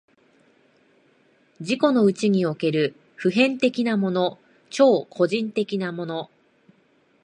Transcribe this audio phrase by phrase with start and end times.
[1.59, 4.39] 自己のうちにおける普遍的なもの、
[4.71, 6.31] 超個人的なもの、